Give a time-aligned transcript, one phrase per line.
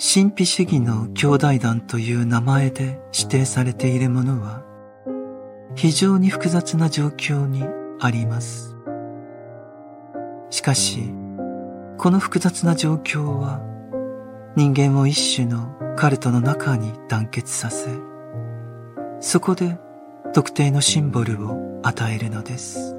[0.00, 4.62] 神秘主義の兄弟団という名前で指定されているものは
[5.74, 7.64] 非常に複雑な状況に
[7.98, 8.76] あります。
[10.50, 11.00] しかし、
[11.98, 13.60] この複雑な状況は
[14.54, 17.90] 人間を一種のカルトの中に団結させ、
[19.18, 19.80] そこで
[20.32, 22.94] 特定のシンボルを与えるのです。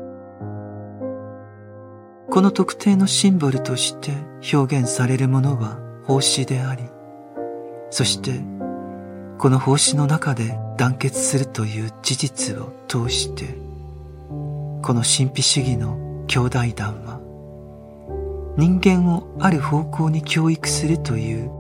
[2.29, 4.11] この特定のシンボルとして
[4.54, 6.82] 表現されるものは奉仕であり、
[7.92, 8.42] そして
[9.38, 13.46] この奉仕の中で団結するという事実を通して、
[14.82, 17.20] この神秘主義の兄弟団は
[18.58, 21.52] 人間をある方向に教育するという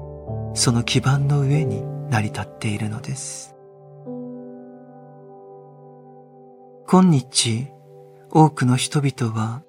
[0.55, 3.55] その基盤の上に成り立っているのです。
[6.87, 7.67] 今日、
[8.31, 9.61] 多くの人々は、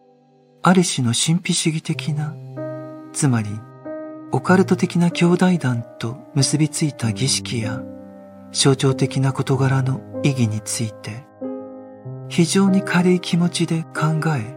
[0.62, 2.34] ある種の神秘主義的な、
[3.12, 3.51] つまり、
[4.33, 7.83] オカルト的な兄弟団と結びついた儀式や、
[8.53, 11.25] 象徴的な事柄の意義について、
[12.28, 14.55] 非常に軽い気持ちで考え、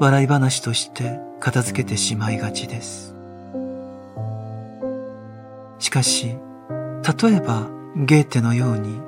[0.00, 3.14] 笑い話として片付けてしまいがちです。
[5.78, 6.36] しかし、
[7.22, 9.00] 例えばゲーテのように、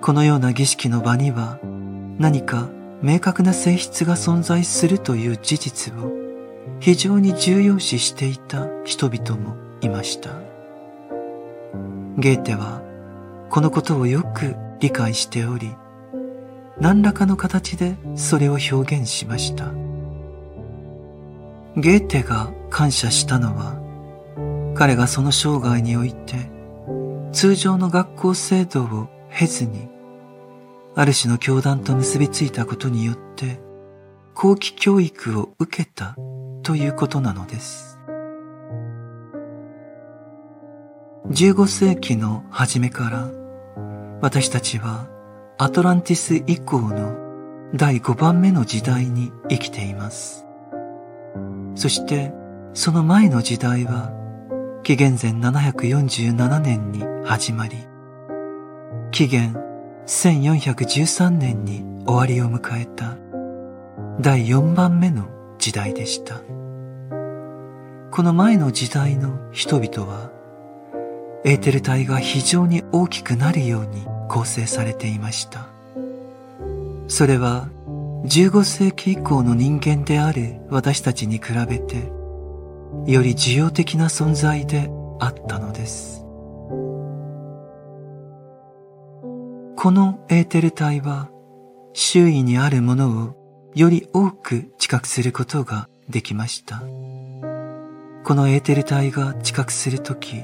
[0.00, 1.58] このような儀式の場には
[2.20, 2.68] 何か
[3.02, 6.29] 明確な性質が存在するという事実を
[6.80, 10.30] 非常に重要視していた人々もいました。
[12.16, 12.82] ゲーテは
[13.50, 15.74] このことをよく理解しており、
[16.80, 19.72] 何らかの形でそれを表現しました。
[21.76, 23.78] ゲーテが感謝したのは、
[24.74, 26.50] 彼がその生涯において、
[27.32, 29.88] 通常の学校制度を経ずに、
[30.94, 33.60] ある種の教団と結びついたことによって、
[34.34, 36.16] 後期教育を受けた
[36.62, 37.98] ということなのです。
[41.28, 43.30] 15世紀の初めから、
[44.20, 45.06] 私たちは
[45.58, 47.14] アトランティス以降の
[47.74, 50.46] 第5番目の時代に生きています。
[51.76, 52.32] そして
[52.74, 54.12] その前の時代は
[54.82, 57.76] 紀元前747年に始まり、
[59.12, 59.54] 紀元
[60.06, 63.16] 1413年に終わりを迎えた
[64.20, 66.40] 第4番目の時代でした。
[68.10, 70.32] この前の時代の人々は
[71.44, 75.68] エーテル体が非常に大きくなるように構成されていました。
[77.06, 77.68] それは
[78.24, 82.12] 15世紀以降の人間である私たちに比べて、
[83.06, 86.24] より需要的な存在であったのです。
[89.76, 91.30] このエーテル体は、
[91.94, 93.39] 周囲にあるものを
[93.74, 96.80] より多く知覚することができました。
[98.24, 100.42] このエーテル体が知覚するとき、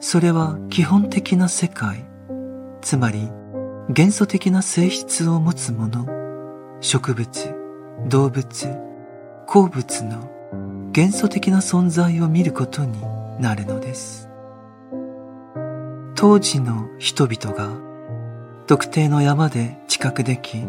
[0.00, 2.04] それは基本的な世界、
[2.80, 3.30] つまり
[3.90, 6.06] 元素的な性質を持つもの
[6.80, 7.54] 植物、
[8.08, 8.76] 動物、
[9.46, 13.00] 鉱物の元素的な存在を見ることに
[13.40, 14.28] なるのです。
[16.14, 17.70] 当時の人々が
[18.66, 20.64] 特定の山で知覚でき、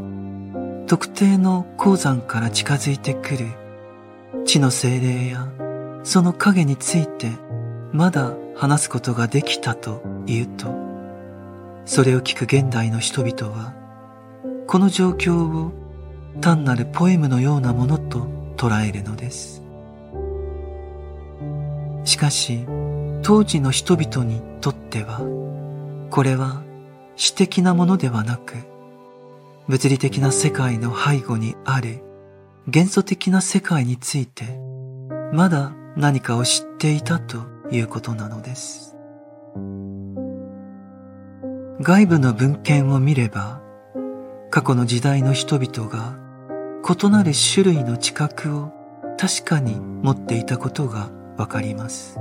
[0.88, 3.48] 特定の鉱山から近づいてくる
[4.46, 5.48] 地の精霊や
[6.04, 7.32] その影について
[7.92, 10.74] まだ話すことができたというと、
[11.86, 13.74] それを聞く現代の人々は、
[14.68, 15.72] この状況を
[16.42, 19.64] 単なるポエムのようなものと捉えるのです。
[22.04, 22.66] しかし、
[23.24, 25.20] 当時の人々にとっては、
[26.12, 26.62] これは
[27.16, 28.75] 詩的なものではなく、
[29.68, 32.04] 物理的な世界の背後にある
[32.68, 34.44] 元素的な世界について、
[35.34, 37.38] まだ何かを知っていたと
[37.72, 38.96] いうことなのです。
[41.82, 43.62] 外部の文献を見れば、
[44.52, 46.18] 過去の時代の人々が
[46.88, 48.72] 異なる種類の知覚を
[49.18, 52.20] 確かに持っていたことがわかります。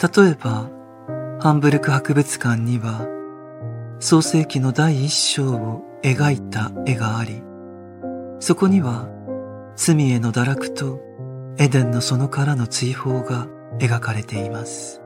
[0.00, 0.68] 例えば、
[1.40, 3.06] ハンブルク博物館には、
[4.00, 7.42] 創世記の第一章を描いた絵があり、
[8.38, 9.08] そこには
[9.74, 11.00] 罪への堕落と
[11.56, 13.46] エデンの園からの追放が
[13.78, 15.00] 描かれています。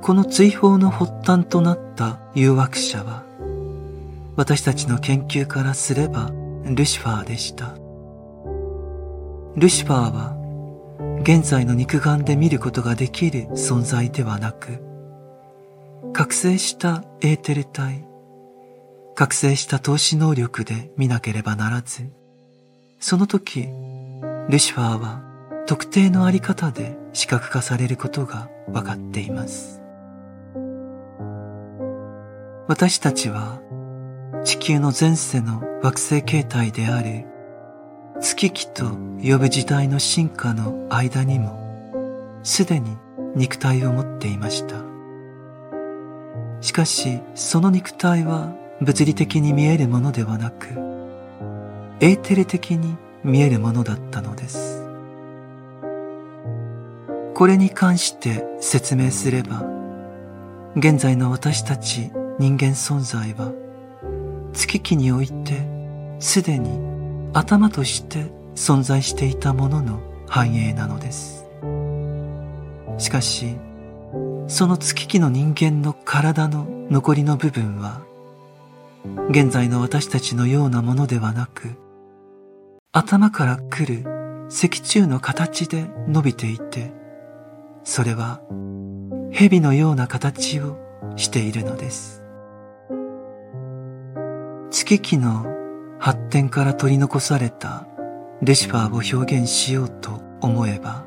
[0.00, 3.24] この追放の発端となった誘惑者は、
[4.36, 6.30] 私たちの研究からすれば
[6.64, 7.74] ルシファーでした。
[9.56, 10.36] ルシファーは
[11.22, 14.83] 現在の肉眼で見ることができる存在ではなく、
[16.14, 18.06] 覚醒したエーテル体、
[19.16, 22.08] 覚醒した投資能力で見なければならず、
[23.00, 23.66] その時、
[24.48, 25.24] ルシファーは
[25.66, 29.82] 特定のあり方で視覚化されることが分かっています。
[32.68, 33.60] 私たちは
[34.44, 37.26] 地球の前世の惑星形態である
[38.20, 38.84] 月期と
[39.20, 41.58] 呼ぶ時代の進化の間にも
[42.44, 42.96] すでに
[43.34, 44.93] 肉体を持っていました。
[46.64, 48.50] しかしその肉体は
[48.80, 50.68] 物理的に見えるものではなく
[52.00, 54.82] エーテル的に見えるものだったのです。
[57.34, 59.62] これに関して説明すれば
[60.74, 63.52] 現在の私たち人間存在は
[64.54, 65.66] 月期において
[66.18, 66.80] すでに
[67.34, 68.24] 頭として
[68.54, 71.44] 存在していたものの繁栄なのです。
[72.96, 73.54] しかし、
[74.46, 78.02] その月期の人間の体の残りの部分は、
[79.30, 81.70] 現在の私たちのようなものではなく、
[82.92, 84.04] 頭から来る
[84.50, 86.92] 脊柱の形で伸びていて、
[87.84, 88.40] それは
[89.32, 90.76] 蛇のような形を
[91.16, 92.22] しているのです。
[94.70, 95.46] 月期の
[95.98, 97.86] 発展から取り残された
[98.42, 101.06] ルシファーを表現しようと思えば、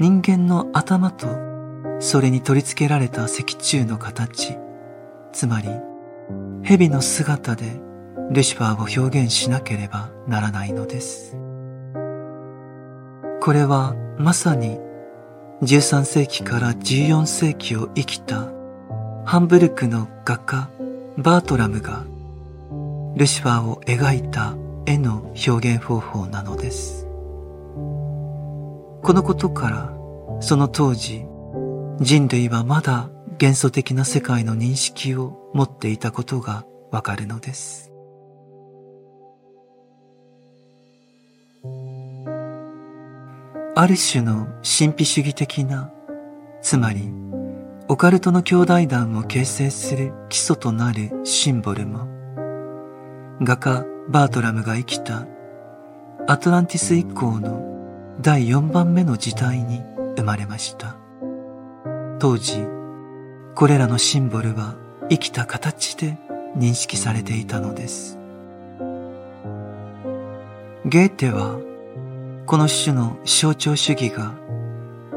[0.00, 1.51] 人間の頭と
[2.00, 4.56] それに取り付けられた脊柱の形、
[5.32, 5.68] つまり
[6.62, 7.80] 蛇の姿で
[8.30, 11.36] ルシファーを表現しなければならないのです。
[13.40, 14.78] これはまさに
[15.62, 18.48] 13世紀から14世紀を生きた
[19.24, 20.68] ハンブルクの画家
[21.16, 22.04] バートラムが
[23.16, 24.54] ルシファーを描いた
[24.86, 27.06] 絵の表現方法なのです。
[29.02, 29.92] このことから
[30.40, 31.24] その当時
[32.02, 33.10] 人類はまだ
[33.40, 37.92] 幻想的な世界の認識を持っていたことがわかるのです。
[43.74, 45.92] ある種の神秘主義的な、
[46.60, 47.08] つまり
[47.88, 52.08] オカルトの兄弟団を形成する基礎となるシンボルも
[53.40, 55.28] 画家バートラムが生きた
[56.26, 59.82] アトランティス以降の第4番目の時代に
[60.16, 61.01] 生まれました。
[62.22, 62.64] 当時、
[63.56, 64.76] これらのシンボルは
[65.10, 66.16] 生きた形で
[66.56, 68.16] 認識されていたのです。
[70.84, 71.58] ゲーテは、
[72.46, 74.34] この種の象徴主義が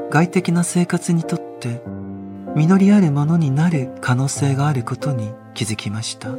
[0.09, 1.83] 外的な生活にとって
[2.55, 6.29] 実りあるものになる可能性があることに気づきました。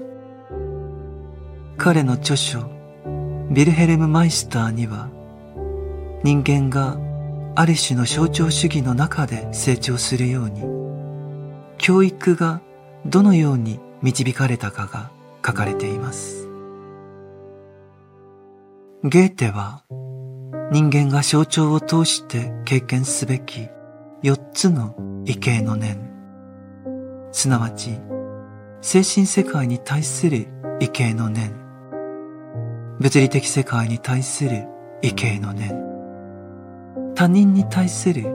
[1.76, 2.68] 彼の著書、
[3.52, 5.10] ビルヘルム・マイスターには、
[6.24, 6.98] 人間が
[7.58, 10.60] ある種の象徴主義の中で成長するように、
[11.78, 12.60] 教育が
[13.06, 15.10] どのように導かれたかが
[15.44, 16.50] 書かれています。
[19.04, 19.84] ゲーテは
[20.70, 23.68] 人間が象徴を通して経験すべき
[24.22, 24.94] 四つの
[25.24, 26.10] 異形の念、
[27.32, 27.98] すなわち
[28.82, 30.46] 精神世界に対する
[30.78, 31.54] 異形の念、
[33.00, 34.66] 物理的世界に対する
[35.00, 35.95] 異形の念、
[37.16, 38.26] 他人に対する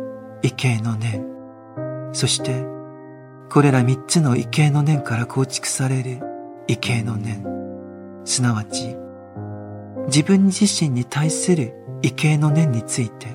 [0.41, 1.23] 異形の念、
[2.13, 2.65] そして
[3.51, 6.19] これら三つの異形の念から構築される
[6.67, 7.45] 異形の念、
[8.25, 8.97] すなわち
[10.07, 13.27] 自分自身に対する異形の念について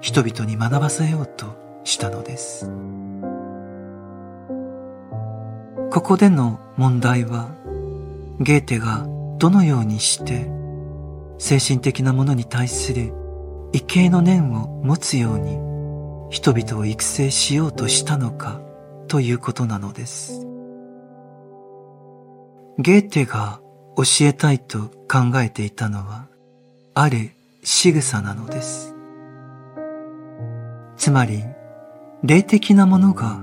[0.00, 2.70] 人々に学ばせようとしたのです。
[5.90, 7.50] ここでの問題は
[8.40, 9.06] ゲーテが
[9.38, 10.50] どのようにして
[11.36, 13.12] 精神的なものに対する
[13.72, 15.58] 畏敬の念を持つように
[16.30, 18.60] 人々を育成しようとしたのか
[19.08, 20.46] ということなのです。
[22.78, 23.60] ゲーテが
[23.96, 26.26] 教えたいと考えていたのは
[26.94, 27.32] ある
[27.64, 28.94] 仕草なのです。
[30.96, 31.44] つまり
[32.22, 33.40] 霊的なものが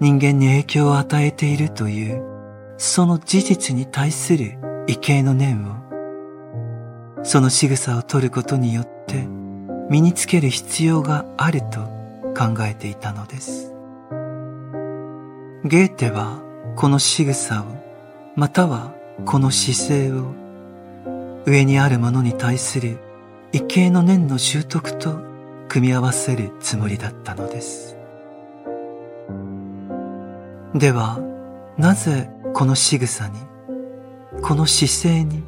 [0.00, 2.22] 人間に影響を与えているという
[2.76, 9.28] その事実に対する畏敬の念を、その仕草を取ることによって
[9.92, 11.80] 身につける必要があると
[12.34, 13.74] 考えていたのです。
[15.64, 16.42] ゲーテは
[16.76, 17.66] この仕草を、
[18.34, 18.94] または
[19.26, 20.32] この姿勢を、
[21.44, 23.00] 上にあるものに対する
[23.52, 25.18] 畏敬の念の習得と
[25.68, 27.98] 組み合わせるつもりだったのです。
[30.74, 31.18] では、
[31.76, 33.34] なぜこの仕草に
[34.40, 35.42] この姿勢に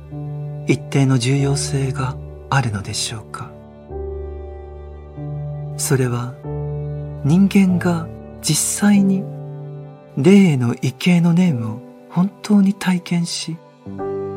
[0.66, 2.14] 一定の重要性が
[2.50, 3.53] あるのでしょうか？
[5.84, 6.32] それは
[7.26, 8.08] 人間が
[8.40, 9.22] 実際に
[10.16, 13.58] 霊への畏敬の念を本当に体験し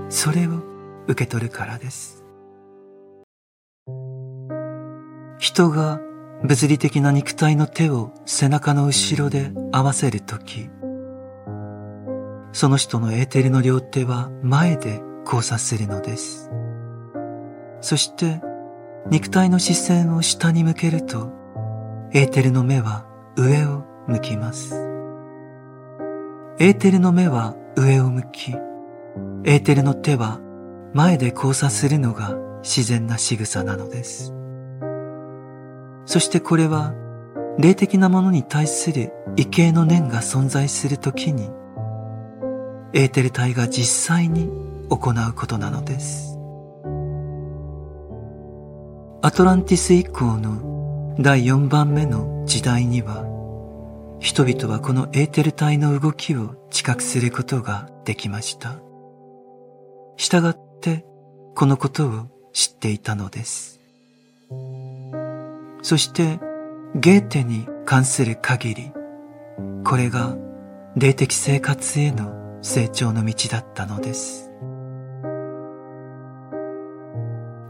[0.10, 0.62] それを
[1.08, 2.26] 受け取るからです
[5.40, 6.02] 人が
[6.44, 10.70] 物理的な肉体の手を背中の後ろで合わせるとき、
[12.52, 16.52] その人のエーテルの両手は前で交差するのです。
[17.80, 18.42] そして
[19.10, 21.37] 肉体の視線を下に向けると、
[22.14, 24.76] エーテルの目は上を向きます。
[26.58, 28.52] エーテルの目は上を向き、
[29.44, 30.40] エーテルの手は
[30.94, 34.34] 前で交差するのが自然な仕草なのです。
[36.06, 36.94] そしてこれは
[37.60, 41.50] 霊的なものに対する異形の念が存在するときに、
[42.94, 44.50] エーテル体が実際に
[44.90, 46.40] 行うことなのです。
[49.22, 50.77] アトランティス以降の
[51.20, 53.26] 第4番目の時代には、
[54.20, 58.76] 人々はこのエーテル体の動きを知覚することができました。
[60.16, 61.06] 従って
[61.56, 63.80] このことを知っていたのです。
[65.82, 66.40] そして
[66.94, 68.92] ゲーテに関する限り、
[69.86, 70.36] これが
[70.96, 74.52] 霊的生活への成長の道だったのです。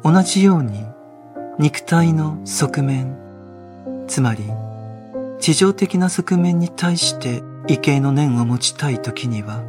[0.03, 0.85] 同じように
[1.59, 3.26] 肉体の側面、
[4.07, 4.43] つまり
[5.39, 9.63] 地上的な側面に対して畏敬の念を持ちたい時には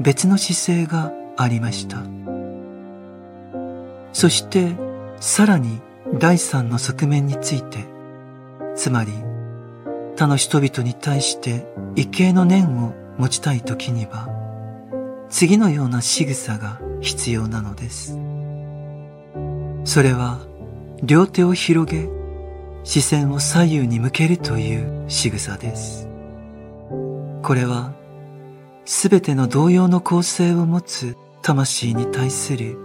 [0.00, 1.98] 別の姿勢がありました。
[4.12, 4.76] そして
[5.20, 5.80] さらに
[6.18, 7.84] 第三の側面について、
[8.76, 9.12] つまり
[10.16, 11.66] 他の人々に対して
[11.96, 14.28] 畏敬の念を持ちたい時には
[15.30, 18.16] 次のような仕草が必要なのです。
[19.84, 20.38] それは
[21.02, 22.08] 両手を広げ
[22.84, 26.06] 視線を左右に向けるという仕草です。
[27.42, 27.94] これは
[28.84, 32.78] すべての同様の構成を持つ魂に対する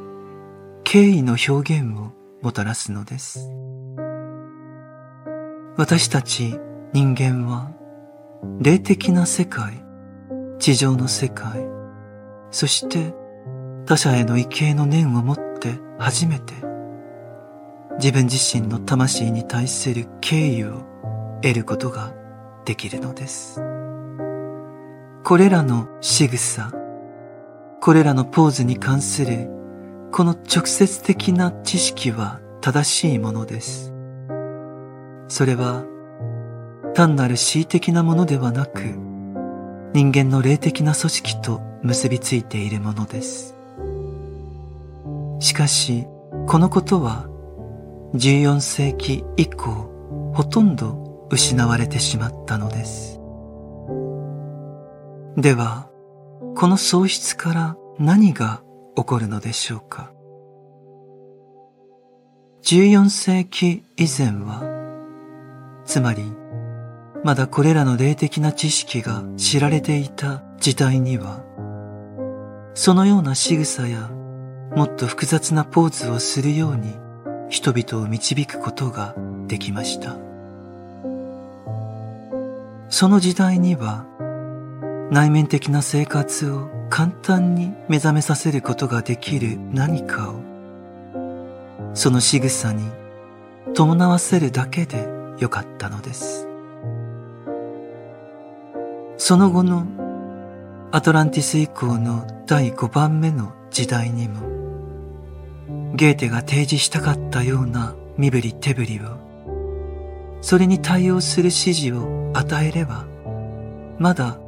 [0.86, 3.52] 敬意の表現をもたらすのです。
[5.76, 6.58] 私たち
[6.94, 7.72] 人間は
[8.60, 9.84] 霊的な世界、
[10.60, 11.62] 地上の世界、
[12.52, 13.14] そして
[13.86, 16.69] 他者への畏敬の念を持って初めて
[18.02, 20.86] 自分自身の魂に対する敬意を
[21.42, 22.14] 得ることが
[22.64, 23.62] できるのです。
[25.26, 26.72] これらの仕草、
[27.82, 29.50] これらのポーズに関する
[30.14, 33.94] この直接的な知識は正しいものです。
[35.28, 35.84] それは
[36.94, 38.80] 単なる恣意的なものではなく
[39.94, 43.58] 人間の霊的な組織と結びついているものです。
[45.42, 46.06] しかし、
[46.48, 47.28] このことは
[48.16, 53.20] 14世紀以降ほとんど失われてしまったのです。
[55.38, 55.90] では、
[56.56, 58.62] この喪失から何が
[58.96, 60.12] 起こるのでしょうか
[62.64, 64.64] ？14世紀以前は、
[65.86, 66.24] つまり、
[67.24, 71.44] まだこれらの霊的な知識が知られていた時代には、
[72.74, 74.10] そのような仕草や
[74.76, 76.96] もっと複雑なポーズをするように
[77.50, 79.16] 人々を導くことが
[79.48, 80.16] できました。
[82.90, 84.06] その時代には
[85.12, 90.36] 内面的な生活を簡単に目覚めさせることができる何かを
[91.94, 92.90] その仕草に
[93.74, 95.08] 伴わせるだけで
[95.40, 96.48] よかったのです。
[99.18, 99.86] その後の
[100.92, 104.59] アトランティス以降の第5番目の時代にも
[105.94, 109.18] ゲーテが提示したかったような身振り手振りを、
[110.42, 113.06] それに対応する指示を与えれば、
[113.98, 114.40] まだ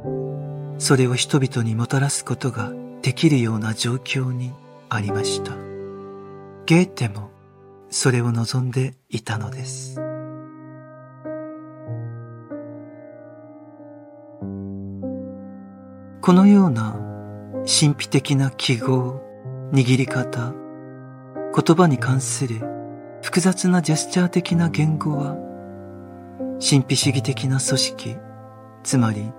[0.78, 2.72] それを人々にもたらすことが
[3.02, 4.52] できるような状況に
[4.88, 5.52] ありました。
[6.66, 7.30] ゲーテも
[7.90, 10.00] それを望んでいたのです。
[16.22, 16.92] このような
[17.66, 19.20] 神秘的な記号、
[19.72, 20.54] 握り方、
[21.54, 22.60] 言葉に関する
[23.22, 25.36] 複雑なジェスチャー的な言語は、
[26.60, 28.16] 神秘主義的な組織、
[28.82, 29.32] つまり、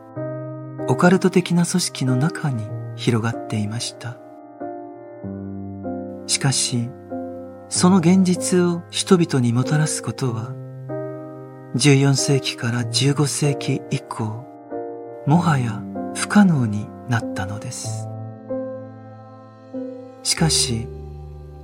[0.88, 2.66] オカルト的な組織の中に
[2.96, 4.18] 広がっていました。
[6.28, 6.90] しかし、
[7.68, 10.52] その現実を人々にもたらすことは、
[11.76, 14.46] 14世紀から15世紀以降、
[15.26, 15.82] もはや
[16.14, 18.08] 不可能になったのです。
[20.22, 20.88] しかし、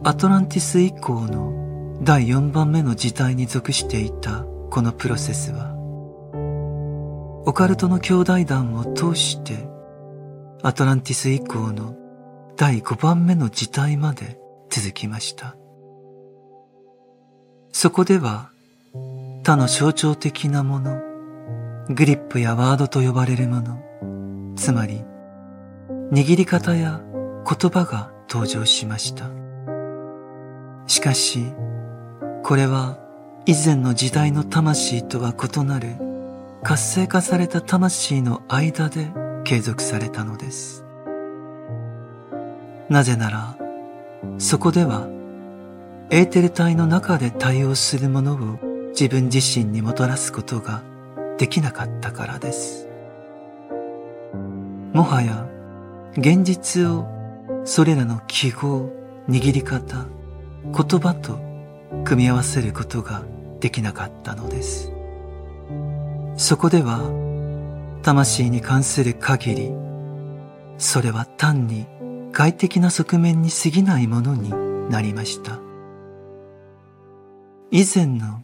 [0.01, 5.75] アトランティス以降の第4番目の時代に属していたこのプロセスは、
[7.45, 9.67] オカルトの兄弟団を通して
[10.63, 11.97] アトランティス以降の
[12.55, 14.39] 第5番目の時代まで
[14.69, 15.57] 続きました。
[17.73, 18.51] そこでは
[19.43, 21.01] 他の象徴的なもの、
[21.89, 25.03] グリップやワードと呼ばれるもの、つまり、
[26.13, 29.38] 握り方や言葉が登場しました。
[30.89, 31.45] しかし、
[32.43, 32.97] これは
[33.45, 35.95] 以前の時代の魂とは異なる
[36.63, 39.11] 活性化された魂の間で
[39.43, 40.83] 継続されたのです。
[42.89, 43.55] なぜなら、
[44.39, 45.07] そこでは
[46.09, 50.81] エーテル体の中で対応するものを自分自身にもたらすことが
[51.37, 52.87] できなかったからです。
[54.91, 55.47] もはや
[56.17, 57.07] 現実を
[57.63, 58.89] それらの記号、
[59.29, 60.07] 握り方、
[60.65, 61.39] 言葉と
[62.05, 63.23] 組み合わせることが
[63.59, 64.91] できなかったのです。
[66.37, 66.99] そこでは
[68.01, 69.71] 魂に関する限り、
[70.77, 71.85] それは単に
[72.31, 74.51] 外的な側面に過ぎないものに
[74.89, 75.59] なりました。
[77.71, 78.43] 以前の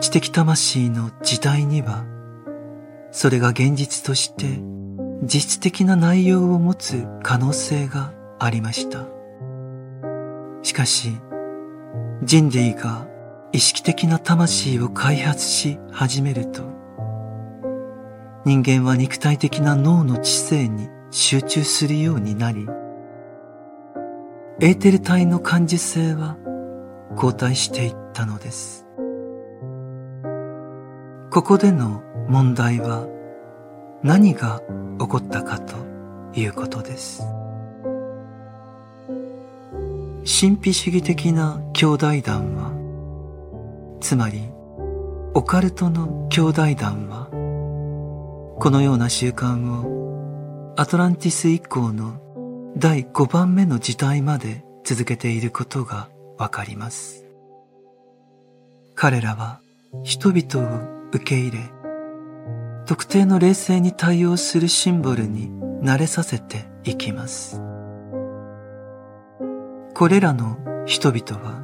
[0.00, 2.04] 知的魂の時代には、
[3.10, 4.60] それが現実として
[5.22, 9.11] 実質的な内容を持つ可能性がありました。
[10.62, 11.18] しかし、
[12.22, 13.06] 人類が
[13.52, 16.62] 意識的な魂を開発し始めると、
[18.44, 22.66] 人間は肉体的な脳の知性に集中するようになり、
[24.60, 26.36] エーテル体の感受性は
[27.16, 28.86] 後退していったのです。
[31.30, 33.06] ここでの問題は
[34.02, 34.60] 何が
[34.98, 35.74] 起こったかと
[36.34, 37.22] いうことです。
[40.24, 44.42] 神秘主義的な兄弟団は、つまり
[45.34, 47.26] オカルトの兄弟団は、
[48.60, 52.20] このような習慣をアトランティス以降の
[52.76, 57.24] 第5番目の時代まで続けていることがわかります。
[58.94, 59.60] 彼らは
[60.04, 61.58] 人々を受け入れ、
[62.86, 65.50] 特定の霊性に対応するシンボルに
[65.82, 67.71] 慣れさせていきます。
[69.94, 71.62] これらの人々は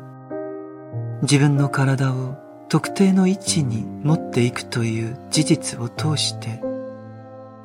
[1.23, 2.37] 自分の体を
[2.69, 6.61] 特定の位置に持っていくという事実を通して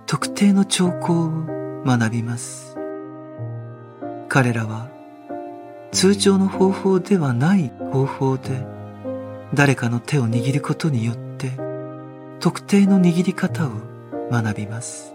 [0.05, 2.77] 特定の兆候を学びます。
[4.29, 4.87] 彼らは
[5.91, 8.65] 通常の方法ではない方法で
[9.53, 11.51] 誰かの手を握ることによって
[12.39, 13.71] 特定の握り方を
[14.31, 15.13] 学びます。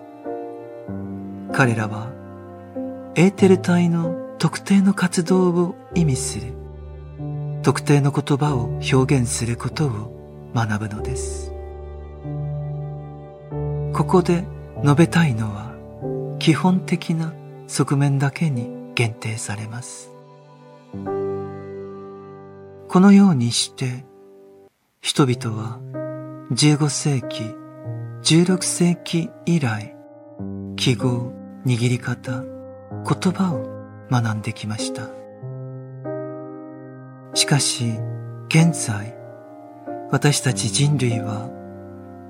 [1.53, 2.13] 彼らは
[3.15, 6.53] エーテル体の特定の活動を意味する
[7.63, 11.53] 特定の言葉を表現することを学ぶのです。
[13.93, 14.45] ここで
[14.83, 15.75] 述べたいのは
[16.39, 17.35] 基本的な
[17.67, 20.11] 側面だけに限定されます。
[22.89, 24.05] このようにして
[25.01, 25.81] 人々は
[26.53, 27.55] 15世紀、
[28.23, 29.97] 16世紀以来
[30.77, 31.33] 記号、
[31.67, 33.78] 握り方、言葉を
[34.11, 35.03] 学んできました。
[37.35, 37.93] しかし、
[38.49, 39.15] 現在、
[40.11, 41.51] 私たち人類は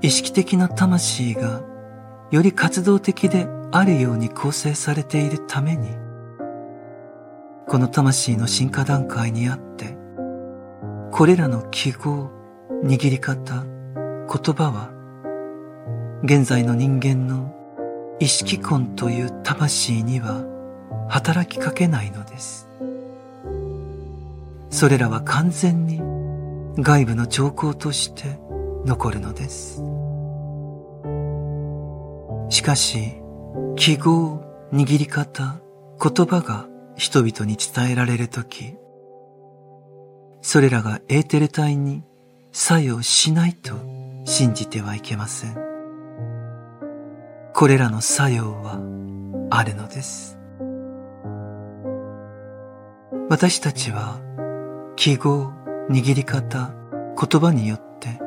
[0.02, 1.62] 意識的な魂が
[2.30, 5.88] より活動的であるように構成されているために、
[7.66, 9.96] この魂の進化段階にあって、
[11.12, 12.30] これらの記号、
[12.82, 14.90] 握り方、言葉は、
[16.24, 17.54] 現在の人間の
[18.18, 20.57] 意識根という魂には
[21.08, 22.68] 働きかけないのです。
[24.70, 26.00] それらは完全に
[26.82, 28.38] 外部の兆候として
[28.84, 29.82] 残るのです。
[32.50, 33.14] しかし、
[33.76, 34.40] 記号、
[34.72, 35.60] 握り方、
[36.00, 36.66] 言葉が
[36.96, 38.76] 人々に伝えられるとき、
[40.42, 42.04] それらがエーテル体に
[42.52, 43.74] 作用しないと
[44.24, 45.56] 信じてはいけません。
[47.54, 48.78] これらの作用は
[49.50, 50.37] あるのです。
[53.30, 54.20] 私たちは
[54.96, 55.52] 記号、
[55.90, 56.72] 握り方、
[57.14, 58.18] 言葉によって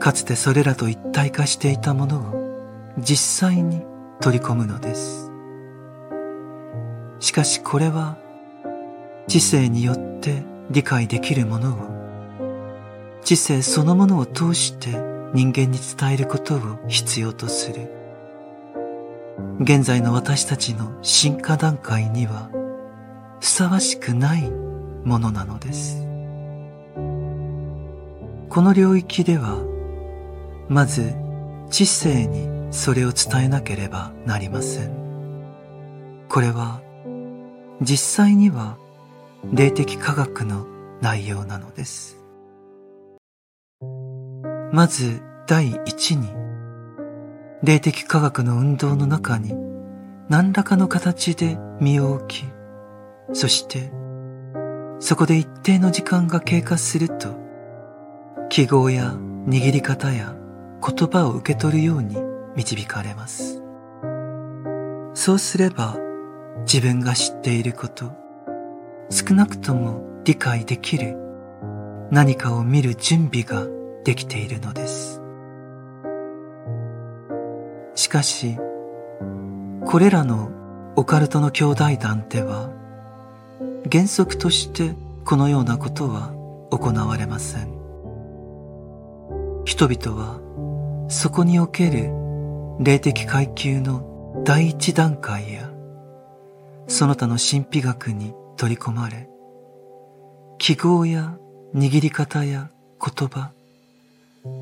[0.00, 3.82] かつてそれらと一体化していたものを実際に
[4.20, 5.30] 取り込むのです。
[7.20, 8.18] しかしこれは
[9.28, 14.88] 知性によって理解できるものを知性そのものを通して
[15.34, 17.88] 人間に伝えることを必要とする。
[19.60, 22.50] 現在の私たちの進化段階には
[23.42, 24.48] ふさわしくない
[25.04, 26.00] ものなのです。
[28.48, 29.58] この領域では、
[30.68, 31.12] まず
[31.68, 34.92] 知性にそれを伝えなければなりません。
[36.28, 36.82] これは
[37.80, 38.78] 実際には
[39.52, 40.64] 霊的科学の
[41.00, 42.18] 内容なのです。
[44.70, 46.28] まず第一に、
[47.64, 49.52] 霊的科学の運動の中に
[50.28, 52.51] 何らかの形で身を置き、
[53.32, 53.90] そして
[55.00, 57.36] そこで一定の時間が経過すると、
[58.48, 59.14] 記号や
[59.48, 60.36] 握り方や
[60.80, 62.16] 言葉を受け取るように
[62.54, 63.60] 導かれます。
[65.14, 65.96] そうすれば
[66.60, 68.12] 自分が知っていること、
[69.10, 71.16] 少なくとも理解できる
[72.12, 73.66] 何かを見る準備が
[74.04, 75.20] できているのです。
[77.96, 78.56] しかし、
[79.84, 80.50] これらの
[80.94, 82.70] オカルトの兄弟団では、
[83.90, 86.32] 原則としてこのようなことは
[86.70, 87.82] 行われません。
[89.64, 90.40] 人々は
[91.08, 92.10] そこにおける
[92.80, 95.70] 霊的階級の第一段階や
[96.88, 99.28] その他の神秘学に取り込まれ
[100.58, 101.36] 記号や
[101.74, 103.52] 握り方や言葉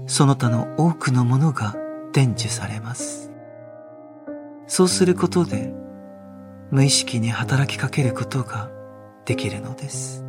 [0.07, 1.75] その他の多くのものが
[2.13, 3.31] 伝授されます
[4.67, 5.73] そうすることで
[6.71, 8.71] 無意識に働きかけることが
[9.31, 10.25] できるのです。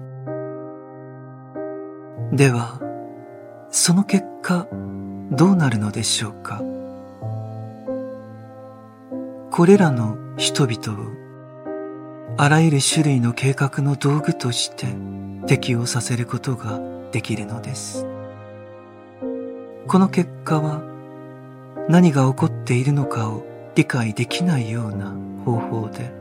[2.31, 2.79] では
[3.71, 4.67] その結果
[5.31, 6.61] どうなるのでしょうか？
[9.49, 14.85] これらの人々をあらゆる種類の計画の道具として
[15.47, 16.79] 適用させることが
[17.11, 18.05] できるのです。
[19.87, 20.79] この結果は
[21.89, 25.11] 何が起こっているのかを理解できないような
[25.43, 26.20] 方法で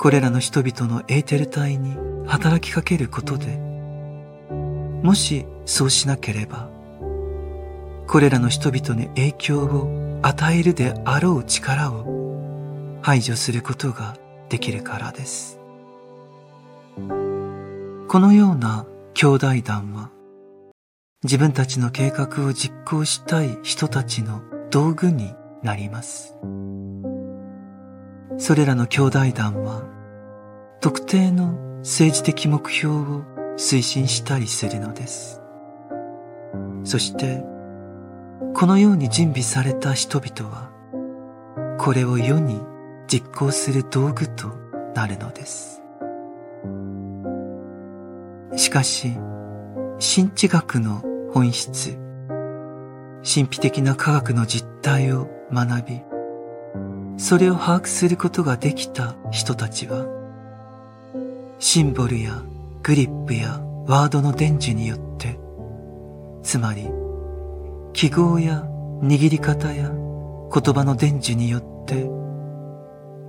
[0.00, 1.94] これらの人々のエーテル体に
[2.26, 3.58] 働きかけることで
[5.02, 6.70] もしそうしなければ、
[8.06, 14.16] これらの人々に影響を与えるであろう力を排除することが
[14.48, 15.58] できるからです。
[16.96, 20.08] このような兄弟団は、
[21.24, 26.34] 自分たちの計画を実行したい人たちの道具になります。
[28.40, 29.82] それらの兄弟団は、
[30.80, 33.24] 特定の政治的目標を
[33.58, 35.42] 推進したりするのです。
[36.84, 37.44] そして、
[38.54, 40.70] このように準備された人々は、
[41.78, 42.58] これを世に
[43.08, 44.48] 実行する道具と
[44.94, 45.82] なるのです。
[48.56, 49.18] しかし、
[50.00, 51.90] 神知学の本質、
[53.22, 56.09] 神秘的な科学の実態を学び、
[57.20, 60.06] それを把握することができた人たちは、
[61.58, 62.42] シンボルや
[62.82, 65.38] グリップやワードの伝授によって、
[66.42, 66.88] つまり
[67.92, 68.64] 記号や
[69.02, 72.10] 握り方や言葉の伝授によって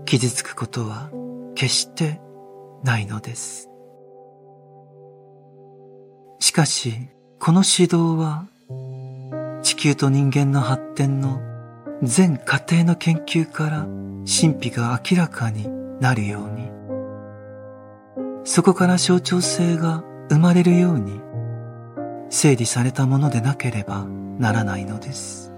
[0.05, 1.09] 傷つくことは
[1.55, 2.21] 決して
[2.85, 3.69] ないのです。
[6.39, 6.93] しかし、
[7.39, 8.45] この指導は
[9.61, 11.50] 地球と人間の発展の
[12.03, 13.81] 全過程の研究から
[14.25, 15.67] 神秘が明らかに
[15.99, 16.71] なるように
[18.43, 21.21] そこから象徴性が生まれるように
[22.31, 24.05] 整理されたものでなければ
[24.39, 25.51] ならないのです。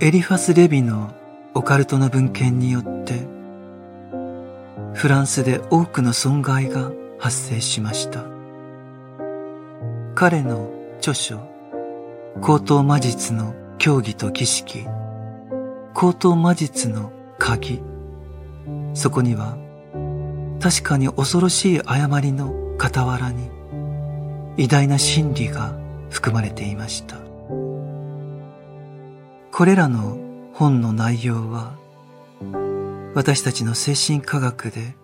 [0.00, 1.12] エリファス・レビの
[1.54, 3.26] オカルトの文献によって
[4.94, 8.37] フランスで多くの損害が発生しました。
[10.20, 11.38] 彼の著書、
[12.40, 14.84] 高等魔術の教義と儀式
[15.94, 17.80] 高等魔術の鍵。
[18.94, 19.56] そこには
[20.60, 23.48] 確かに恐ろしい誤りの傍らに
[24.56, 25.72] 偉大な真理が
[26.10, 27.18] 含まれていました。
[29.52, 30.18] これらの
[30.52, 31.76] 本の内容は
[33.14, 34.96] 私たちの精神科学で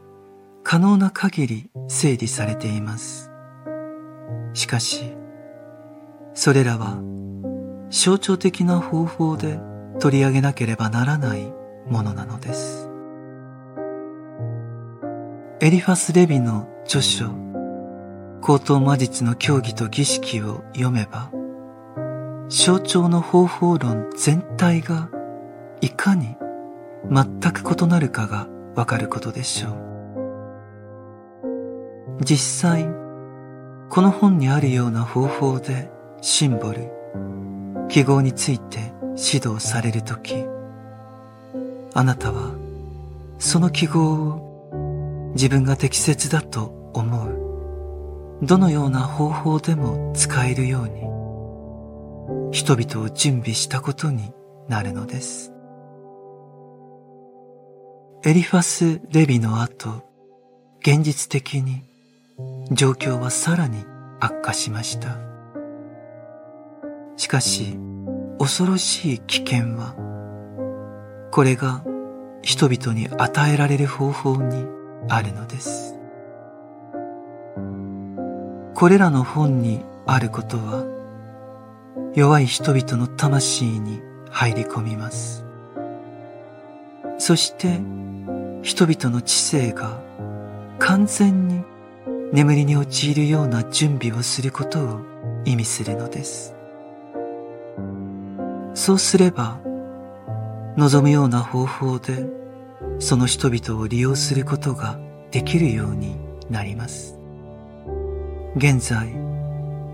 [0.65, 3.31] 可能な限り整理されています。
[4.55, 5.15] しかし、
[6.33, 6.99] それらは
[7.91, 9.61] 象徴的な方法で
[10.01, 11.53] 取り上げなければならない
[11.89, 12.89] ものなのです。
[15.61, 17.27] エリファス・レビの著書、
[18.41, 21.31] 高等魔術の教義と儀式を読めば、
[22.49, 25.09] 象徴の方法論全体が
[25.81, 26.37] いかに
[27.11, 29.85] 全く異なるかがわかることでしょう。
[32.25, 33.04] 実際、
[33.91, 36.91] この本にあるような方法でシンボル、
[37.89, 40.35] 記号について指導されるとき、
[41.95, 42.55] あなたは
[43.39, 54.33] その記号を自分が適切だと思う、どのような方法でも使えるように、人々を準備したことに
[54.69, 55.53] なるのです。
[58.25, 60.03] エリファス・レビの後、
[60.81, 61.83] 現実的に
[62.71, 63.85] 状況はさらに
[64.21, 65.19] 悪化しました。
[67.17, 67.79] しかし、
[68.39, 69.95] 恐ろしい危険は、
[71.31, 71.85] これが
[72.43, 74.67] 人々に与えられる方法に
[75.09, 75.95] あるのです。
[78.75, 80.85] これらの本にあることは、
[82.15, 84.01] 弱い人々の魂に
[84.31, 85.45] 入り込みます。
[87.19, 87.81] そして
[88.63, 90.01] 人々の知性が
[90.79, 91.65] 完全に
[92.35, 95.01] 眠りに陥るような準備をすることを
[95.45, 96.53] 意味するのです。
[98.75, 99.61] そうすれば、
[100.77, 102.27] 望むような方法で
[102.99, 104.99] その人々を利用することが
[105.31, 106.17] できるように
[106.51, 107.17] なります。
[108.57, 109.15] 現在、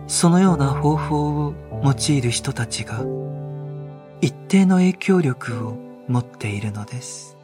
[0.06, 3.04] そのような方法を用いる人たちが
[4.22, 5.76] 一定の影響力を
[6.08, 7.36] 持っているのです。